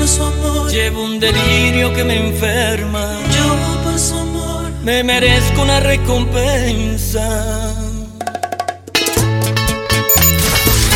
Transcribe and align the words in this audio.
por 0.00 0.08
su 0.08 0.24
amor. 0.24 0.70
Llevo 0.70 1.04
un 1.04 1.20
delirio 1.20 1.92
que 1.92 2.04
me 2.04 2.28
enferma. 2.28 3.18
Yo 3.36 3.56
por 3.84 3.98
su 3.98 4.14
amor. 4.14 4.70
Me 4.82 5.04
merezco 5.04 5.62
una 5.62 5.78
recompensa. 5.80 7.74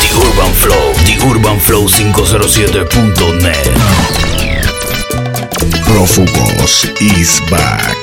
The 0.01 0.15
Urban 0.15 0.53
Flow, 0.55 0.93
The 1.05 1.23
Urban 1.23 1.59
Flow 1.61 1.87
507.net. 1.87 3.55
Prófugos 5.85 6.89
is 6.99 7.39
back. 7.51 7.95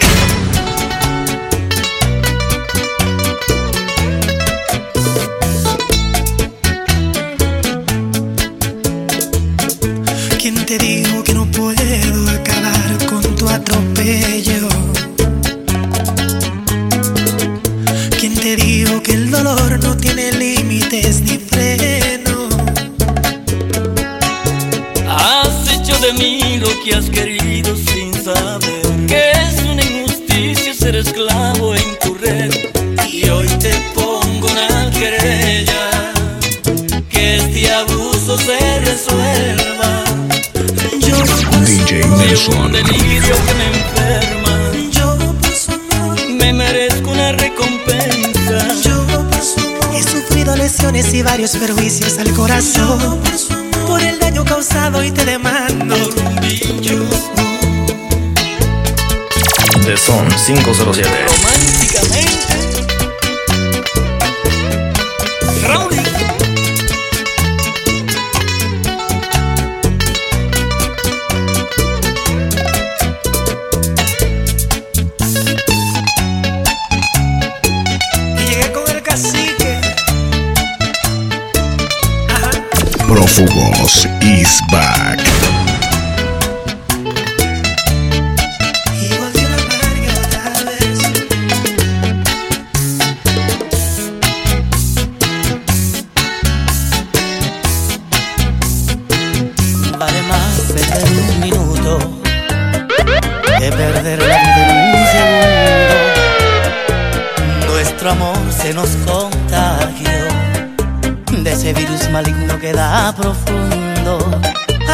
El 19.22 19.30
dolor 19.30 19.78
no 19.84 19.96
tiene 19.96 20.32
límites 20.32 21.20
ni 21.22 21.38
freno? 21.38 22.48
Has 25.08 25.68
hecho 25.72 25.96
de 25.98 26.12
mí 26.14 26.58
lo 26.58 26.68
que 26.82 26.94
has 26.96 27.08
querido 27.08 27.76
sin 27.76 28.12
saber 28.12 28.82
que 29.06 29.30
es 29.30 29.62
una 29.62 29.82
injusticia 29.84 30.74
ser 30.74 30.96
esclavo 30.96 31.74
en 31.74 31.98
tu 32.00 32.14
red. 32.14 32.52
Y 33.12 33.28
hoy 33.28 33.46
te 33.64 33.72
pongo 33.94 34.48
una 34.48 34.90
querella 34.90 36.12
que 37.08 37.36
este 37.36 37.72
abuso 37.72 38.36
se 38.38 38.80
resuelva. 38.80 40.04
Yo 41.06 41.16
DJ 41.64 42.02
un 42.58 42.72
delirio 42.72 43.36
que 43.46 43.54
me 43.54 43.71
y 51.10 51.22
varios 51.22 51.56
perjuicios 51.56 52.16
al 52.18 52.32
corazón. 52.32 53.20
por 53.86 54.00
el 54.00 54.18
daño 54.20 54.44
causado 54.44 55.02
y 55.02 55.10
te 55.10 55.24
demando. 55.24 55.96
The 59.84 59.96
Son 59.96 60.28
507. 60.46 61.08
románticamente. 61.26 62.54
Raúl. 65.66 66.01
Prófugos 83.34 84.04
is 84.20 84.60
back. 84.70 85.18
Vale 99.98 100.22
más 100.28 100.60
perder 100.74 101.08
un 101.10 101.40
minuto 101.40 101.98
que 103.58 103.72
perder 103.72 104.18
la 104.18 104.26
vida 104.26 104.62
en 104.68 104.76
un 104.94 105.06
segundo. 105.16 105.96
Nuestro 107.72 108.10
amor 108.10 108.36
se 108.52 108.74
nos 108.74 108.90
de 109.06 109.41
ese 111.72 111.80
virus 111.80 112.10
maligno 112.10 112.58
que 112.58 112.72
da 112.72 113.14
profundo. 113.14 114.18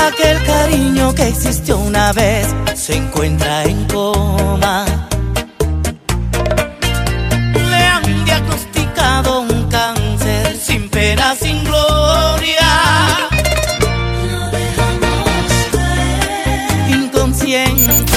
Aquel 0.07 0.43
cariño 0.45 1.15
que 1.15 1.29
existió 1.29 1.79
una 1.79 2.13
vez 2.13 2.47
se 2.75 2.97
encuentra 2.97 3.65
en 3.65 3.85
coma. 3.87 4.85
Le 7.55 7.85
han 7.85 8.25
diagnosticado 8.25 9.41
un 9.41 9.69
cáncer 9.69 10.57
sin 10.57 10.89
pena, 10.89 11.35
sin 11.35 11.65
gloria. 11.65 11.79
inconsciente. 16.89 18.13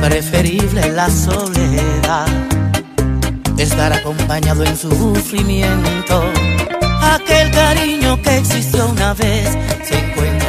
Preferible 0.00 0.90
la 0.92 1.10
soledad, 1.10 2.26
estar 3.58 3.92
acompañado 3.92 4.64
en 4.64 4.76
sufrimiento. 4.76 6.24
Aquel 7.02 7.50
cariño 7.50 8.20
que 8.22 8.38
existió 8.38 8.88
una 8.88 9.12
vez 9.14 9.56
se 9.84 9.98
encuentra 9.98 10.39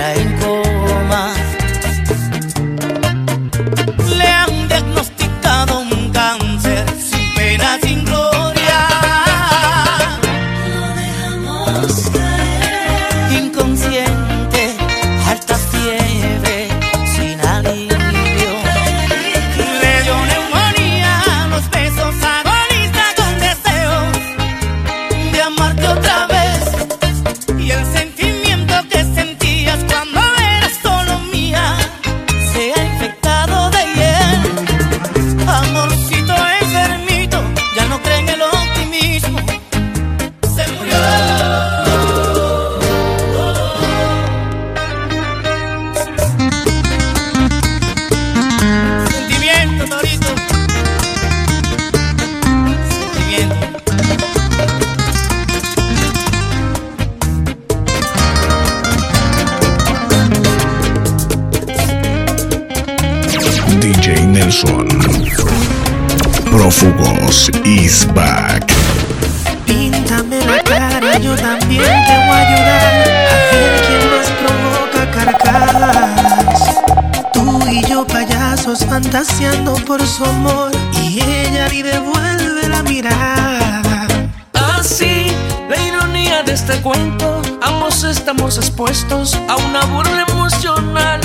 está 79.12 79.34
haciendo 79.34 79.76
por 79.86 80.02
su 80.08 80.24
amor 80.24 80.72
y 81.04 81.22
ella 81.22 81.68
ni 81.68 81.82
devuelve 81.82 82.70
la 82.70 82.82
mirada. 82.82 84.08
Así, 84.54 85.28
la 85.70 85.78
ironía 85.86 86.44
de 86.44 86.54
este 86.54 86.80
cuento, 86.82 87.42
ambos 87.62 88.06
estamos 88.06 88.56
expuestos 88.56 89.38
a 89.50 89.58
una 89.58 89.84
burla 89.88 90.26
emocional. 90.30 91.20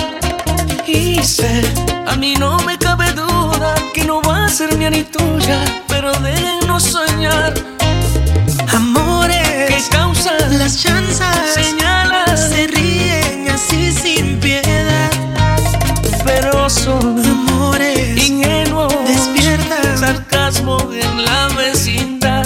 Y 0.85 1.23
sé, 1.23 1.62
a 2.09 2.17
mí 2.17 2.35
no 2.35 2.59
me 2.67 2.77
cabe 2.77 3.12
duda 3.12 3.77
que 3.94 4.05
no 4.05 4.21
va 4.21 4.47
a 4.47 4.49
ser 4.49 4.77
mía 4.77 4.91
ni 4.91 5.05
tuya, 5.05 5.65
pero 5.87 6.11
déjenos 6.15 6.82
soñar. 6.82 7.55
Amores 8.75 9.71
que 9.71 9.97
causan 9.97 10.59
las 10.59 10.82
chanzas, 10.82 11.55
señalas, 11.55 12.49
se 12.49 12.67
ríen 12.67 13.49
así 13.49 13.93
sin 13.93 14.41
piedad. 14.41 15.11
Pero 16.25 16.69
son 16.69 17.45
en 20.69 21.25
la 21.25 21.47
vecindad. 21.57 22.45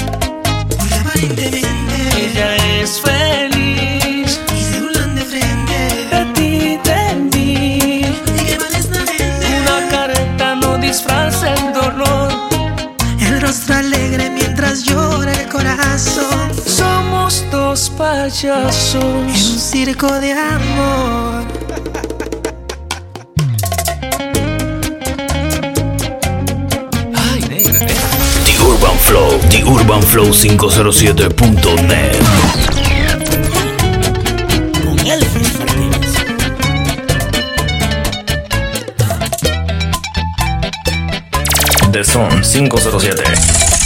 Ella 1.17 2.57
es 2.79 3.01
feliz 3.01 4.39
y 4.55 4.63
se 4.63 4.81
burlan 4.83 5.15
de 5.15 5.23
frente. 5.23 5.79
De 6.11 6.25
ti 6.35 6.79
te 6.85 7.15
vi. 7.33 8.05
Y 8.05 8.45
qué 8.45 8.59
mal 8.59 8.75
es 8.75 8.91
la. 8.91 9.01
Una 9.63 9.89
careta 9.89 10.55
no 10.57 10.77
disfraza 10.77 11.55
el 11.55 11.73
dolor. 11.73 12.31
El 13.21 13.41
rostro 13.41 13.77
alegre 13.77 14.29
mientras 14.29 14.85
llora 14.85 15.33
el 15.33 15.49
corazón. 15.49 16.51
Somos 16.67 17.43
dos 17.51 17.89
payasos 17.97 19.03
en 19.03 19.31
un 19.31 19.59
circo 19.59 20.13
de 20.21 20.33
amor. 20.33 21.60
Flow, 29.11 29.39
The 29.49 29.65
Urban 29.67 30.03
Flow 30.03 30.33
507.net. 30.33 32.17
Con 34.85 34.99
Elvis 35.01 35.59
The 41.91 42.05
Zone 42.05 42.45
507. 42.45 43.80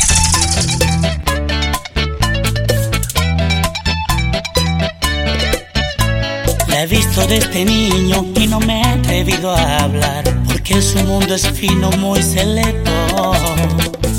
he 6.85 6.87
visto 6.87 7.23
desde 7.23 7.39
este 7.39 7.65
niño 7.65 8.27
y 8.37 8.47
no 8.47 8.61
me 8.61 8.83
he 8.83 8.85
atrevido 8.85 9.55
a 9.55 9.85
hablar, 9.85 10.23
porque 10.47 10.83
su 10.83 10.99
mundo 11.05 11.35
es 11.35 11.49
fino, 11.49 11.91
muy 11.93 12.23
selecto. 12.23 12.93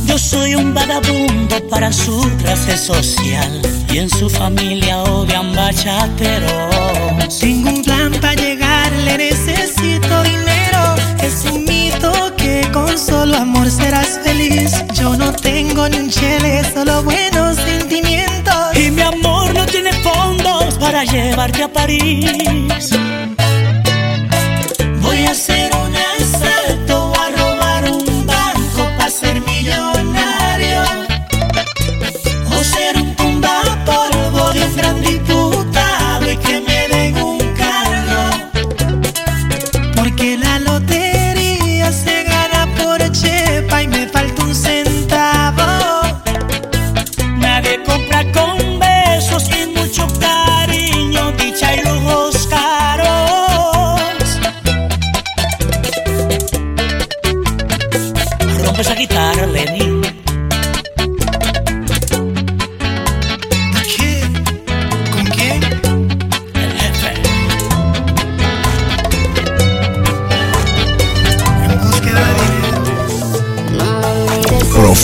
Yo 0.08 0.18
soy 0.18 0.56
un 0.56 0.74
vagabundo 0.74 1.56
para 1.70 1.94
su 1.94 2.20
clase 2.40 2.76
social, 2.78 3.62
y 3.92 4.00
en 4.00 4.10
su 4.10 4.30
familia 4.30 5.04
odian 5.04 5.54
bachateros. 5.56 7.40
Tengo 7.40 7.70
un 7.70 7.84
plan 7.84 8.12
para 8.20 8.34
llegar, 8.34 8.92
le 8.94 9.18
necesito 9.18 10.24
dinero. 10.24 10.96
Es 11.22 11.46
un 11.52 11.66
mito 11.66 12.36
que 12.36 12.68
con 12.74 12.98
solo 12.98 13.38
amor 13.38 13.70
serás 13.70 14.20
feliz. 14.24 14.72
Yo 14.96 15.16
no 15.16 15.32
tengo 15.34 15.88
ni 15.88 15.98
un 15.98 16.10
chile, 16.10 16.64
solo 16.74 17.04
buenos 17.04 17.58
sentimientos 17.58 18.65
para 20.86 21.04
llevarte 21.04 21.64
a 21.64 21.68
París. 21.68 22.92
Voy 25.02 25.26
a 25.26 25.32
hacer 25.32 25.72
un 25.76 25.85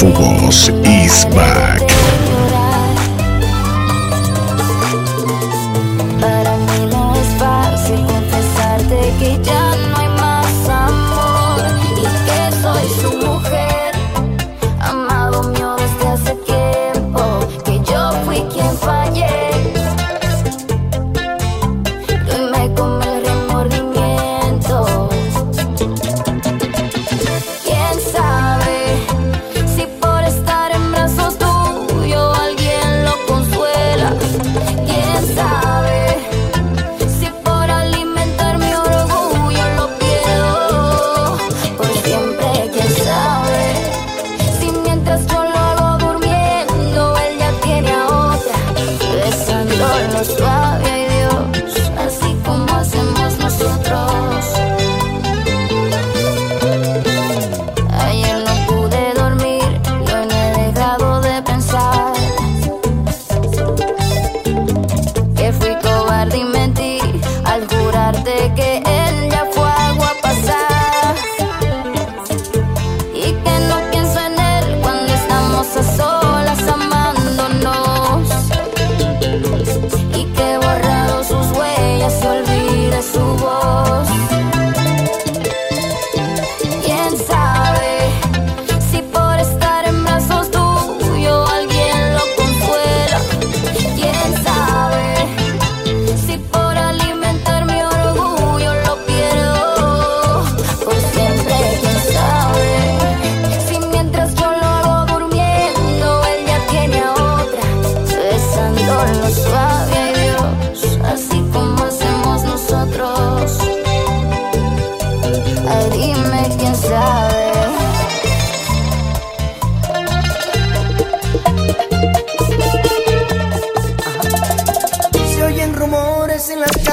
Subos 0.02 0.70
is 0.84 1.26
back. 1.26 1.91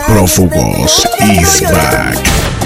Prófugos 0.08 1.04
is 1.20 1.60
back. 1.70 2.57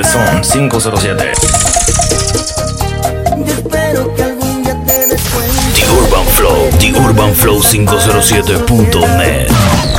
de 0.00 0.04
Son 0.04 0.42
507. 0.42 1.32
The 5.74 5.82
Urban 5.92 6.26
Flow, 6.26 6.70
The 6.78 6.92
Urban 6.98 7.34
Flow 7.34 7.60
507.net. 7.60 9.89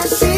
así. 0.00 0.31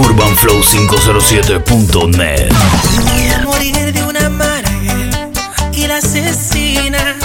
UrbanFlow507.net. 0.00 2.52
Morir 3.44 3.92
de 3.92 4.02
una 4.02 4.30
mara, 4.30 4.70
aquí 5.66 5.86
la 5.86 5.98
asesina. 5.98 7.16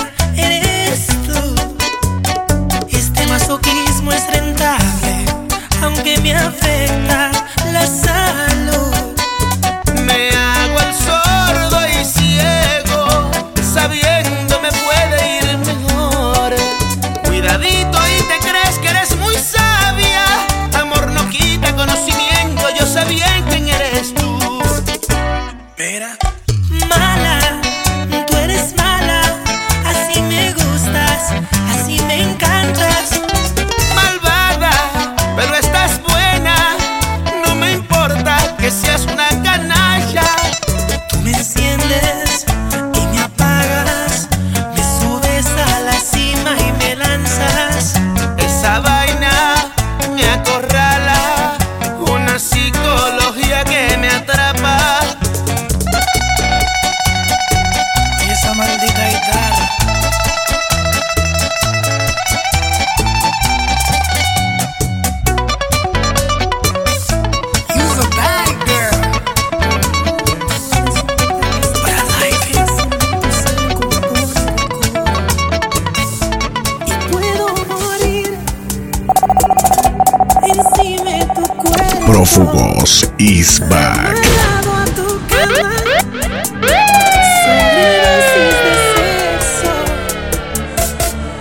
Prófugos 82.26 83.08
is 83.20 83.60
back. 83.70 84.18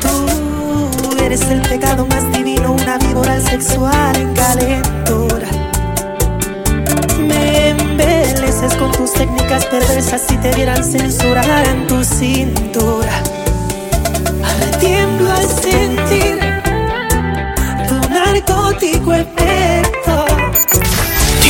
Tú 0.03 1.25
eres 1.25 1.41
el 1.49 1.63
pecado 1.63 2.07
más 2.07 2.31
divino, 2.33 2.73
una 2.73 2.99
víbora 2.99 3.41
sexual 3.41 4.15
en 4.17 4.35
calentura. 4.35 5.49
Me 7.19 7.71
embeleces 7.71 8.75
con 8.75 8.93
tus 8.93 9.15
técnicas 9.15 9.65
perversas 9.65 10.21
si 10.29 10.37
te 10.37 10.55
vieran 10.55 10.85
censurar 10.85 11.67
en 11.67 11.87
tu 11.87 12.05
cintura. 12.05 13.23
Ahora 14.45 14.79
tiemblo 14.81 15.33
al 15.33 15.49
sentir 15.49 16.41
tu 17.89 18.09
narcótico 18.11 19.15
en 19.15 19.27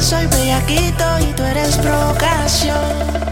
soy 0.00 0.26
bellaquito 0.26 1.18
y 1.20 1.32
tú 1.34 1.42
eres 1.42 1.76
provocación. 1.78 3.27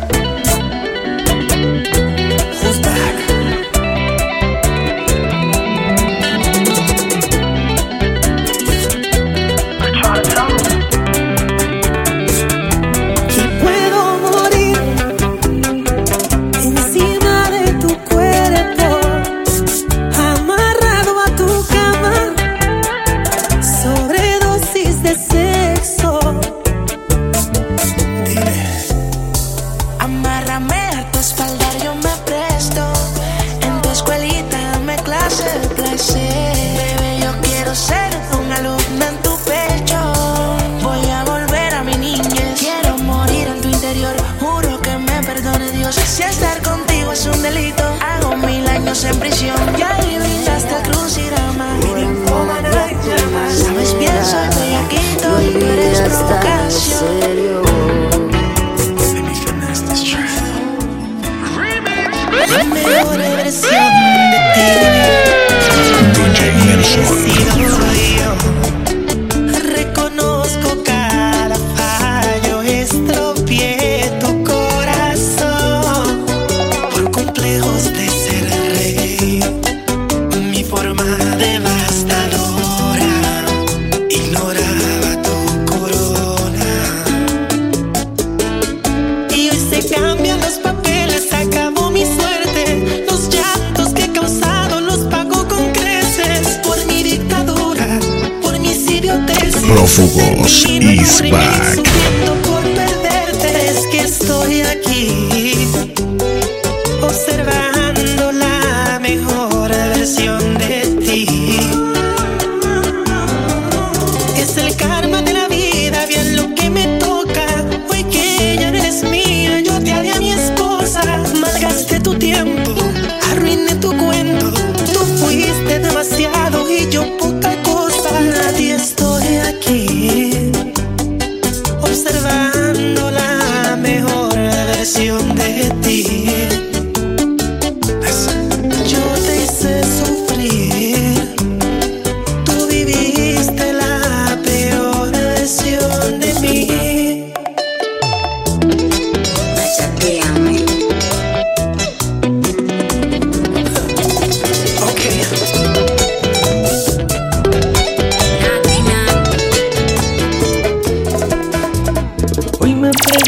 Flashback. 101.16 101.75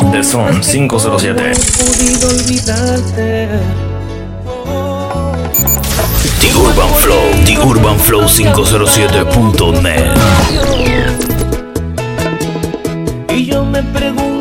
de 0.05 0.23
Son 0.23 0.61
507. 0.63 1.53
The 6.41 6.51
Urban 6.55 6.95
Flow, 6.95 7.17
The 7.45 7.57
Urban 7.59 7.99
Flow 7.99 8.23
507.net. 8.29 10.17
Y 13.35 13.47
yo 13.47 13.65
me 13.65 13.83
pregunto 13.83 14.38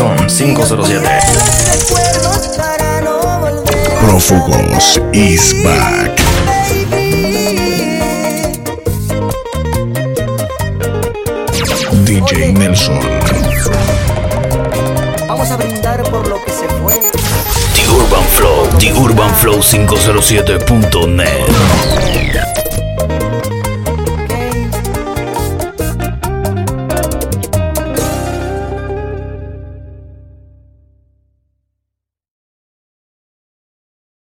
507. 0.00 1.02
Prófugos 4.00 4.98
is 5.12 5.52
back. 5.62 6.16
DJ 12.06 12.54
Nelson. 12.54 12.98
Vamos 15.28 15.50
a 15.50 15.56
brindar 15.58 16.02
por 16.04 16.26
lo 16.28 16.42
que 16.44 16.50
se 16.50 16.66
fue. 16.80 16.94
The 17.74 17.86
Urban 17.90 18.24
Flow, 18.30 18.66
The 18.78 18.92
Urban 18.92 19.34
Flow 19.34 19.60
507.net. 19.60 22.59